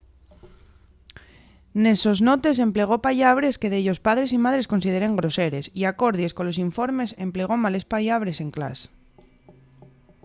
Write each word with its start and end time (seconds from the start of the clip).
nes 1.81 1.97
sos 2.03 2.19
notes 2.29 2.63
emplegó 2.67 2.95
pallabres 3.05 3.59
que 3.61 3.71
dellos 3.75 3.99
padres 4.07 4.29
y 4.35 4.43
madres 4.45 4.69
consideren 4.73 5.17
groseres 5.19 5.65
y 5.79 5.81
acordies 5.83 6.35
colos 6.37 6.61
informes 6.67 7.15
emplegó 7.25 7.53
males 7.63 7.85
pallabres 7.93 8.37
en 8.43 8.49
clas 8.55 8.77